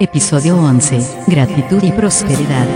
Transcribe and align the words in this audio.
Episodio 0.00 0.56
11. 0.56 1.24
Gratitud 1.26 1.82
y 1.82 1.90
prosperidad. 1.90 2.68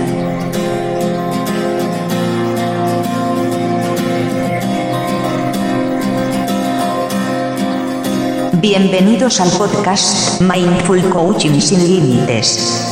Bienvenidos 8.55 9.41
al 9.41 9.51
podcast 9.51 10.41
Mindful 10.41 11.09
Coaching 11.11 11.61
sin 11.61 11.87
Límites. 11.87 12.92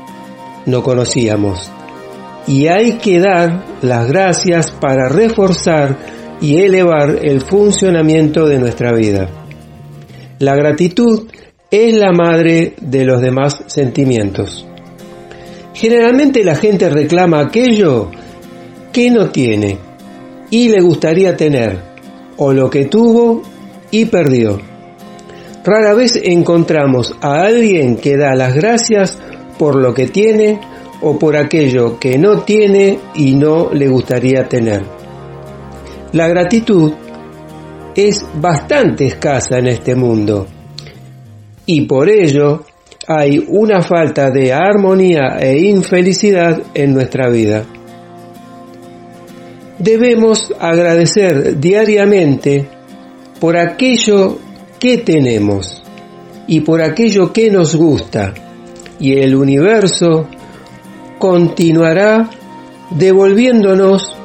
no 0.66 0.84
conocíamos. 0.84 1.72
Y 2.48 2.68
hay 2.68 2.94
que 2.94 3.20
dar 3.20 3.66
las 3.82 4.08
gracias 4.08 4.72
para 4.72 5.10
reforzar 5.10 5.98
y 6.40 6.58
elevar 6.62 7.20
el 7.24 7.42
funcionamiento 7.42 8.48
de 8.48 8.60
nuestra 8.60 8.94
vida. 8.94 9.28
La 10.40 10.56
gratitud 10.56 11.28
es 11.72 11.94
la 11.96 12.12
madre 12.12 12.76
de 12.80 13.06
los 13.06 13.22
demás 13.22 13.64
sentimientos. 13.68 14.66
Generalmente 15.74 16.44
la 16.44 16.56
gente 16.56 16.90
reclama 16.90 17.42
aquello 17.42 18.10
que 18.94 19.12
no 19.12 19.30
tiene 19.30 19.78
y 20.50 20.70
le 20.70 20.82
gustaría 20.82 21.36
tener, 21.36 21.82
o 22.38 22.54
lo 22.54 22.70
que 22.70 22.86
tuvo 22.86 23.42
y 23.92 24.06
perdió. 24.06 24.77
Rara 25.68 25.94
vez 25.94 26.18
encontramos 26.24 27.14
a 27.20 27.42
alguien 27.42 27.98
que 27.98 28.16
da 28.16 28.34
las 28.36 28.56
gracias 28.56 29.18
por 29.60 29.76
lo 29.76 29.94
que 29.94 30.08
tiene 30.08 30.62
o 31.02 31.20
por 31.20 31.36
aquello 31.36 32.00
que 32.00 32.18
no 32.18 32.44
tiene 32.44 32.98
y 33.16 33.36
no 33.36 33.74
le 33.74 33.90
gustaría 33.90 34.48
tener. 34.48 34.86
La 36.14 36.30
gratitud 36.30 36.94
es 37.94 38.26
bastante 38.36 39.08
escasa 39.08 39.58
en 39.58 39.68
este 39.68 39.94
mundo 39.94 40.48
y 41.66 41.82
por 41.82 42.08
ello 42.08 42.64
hay 43.06 43.46
una 43.50 43.82
falta 43.82 44.32
de 44.32 44.54
armonía 44.54 45.38
e 45.38 45.64
infelicidad 45.64 46.62
en 46.74 46.94
nuestra 46.94 47.28
vida. 47.28 47.66
Debemos 49.80 50.50
agradecer 50.58 51.60
diariamente 51.60 52.70
por 53.42 53.58
aquello 53.58 54.47
qué 54.80 54.98
tenemos 54.98 55.84
y 56.48 56.62
por 56.62 56.82
aquello 56.82 57.34
que 57.34 57.52
nos 57.52 57.76
gusta, 57.76 58.34
y 59.00 59.14
el 59.14 59.36
universo 59.36 60.28
continuará 61.20 62.30
devolviéndonos 62.92 64.16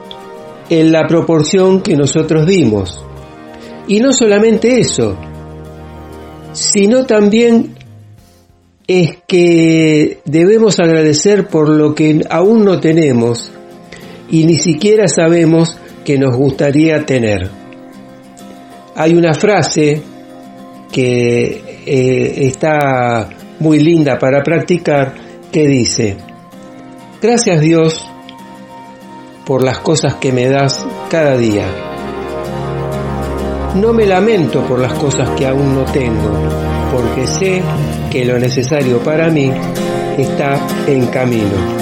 en 0.71 0.93
la 0.93 1.07
proporción 1.07 1.83
que 1.83 1.97
nosotros 1.97 2.47
dimos. 2.47 3.05
Y 3.89 4.01
no 4.01 4.13
solamente 4.13 4.81
eso, 4.81 5.17
sino 6.53 7.05
también 7.05 7.75
es 8.87 9.19
que 9.27 10.21
debemos 10.25 10.79
agradecer 10.79 11.49
por 11.49 11.69
lo 11.69 11.95
que 11.95 12.21
aún 12.31 12.65
no 12.65 12.81
tenemos 12.81 13.51
y 14.31 14.45
ni 14.45 14.57
siquiera 14.59 15.09
sabemos 15.09 15.77
que 16.05 16.19
nos 16.19 16.37
gustaría 16.37 17.05
tener. 17.05 17.51
Hay 18.95 19.15
una 19.15 19.35
frase 19.35 20.03
que 20.93 21.81
eh, 21.87 22.47
está 22.47 23.29
muy 23.59 23.81
linda 23.81 24.19
para 24.19 24.43
practicar, 24.43 25.15
que 25.51 25.67
dice, 25.67 26.17
gracias 27.21 27.61
Dios 27.61 28.07
por 29.47 29.65
las 29.65 29.79
cosas 29.79 30.15
que 30.17 30.33
me 30.33 30.49
das 30.49 30.87
cada 31.11 31.37
día. 31.37 31.67
No 33.75 33.93
me 33.93 34.07
lamento 34.07 34.61
por 34.67 34.79
las 34.79 34.93
cosas 34.95 35.31
que 35.31 35.47
aún 35.47 35.75
no 35.75 35.85
tengo, 35.87 36.31
porque 36.93 37.27
sé 37.27 37.63
que 38.11 38.25
lo 38.25 38.39
necesario 38.39 38.99
para 38.99 39.31
mí 39.31 39.51
está 40.19 40.61
en 40.87 41.07
camino. 41.07 41.82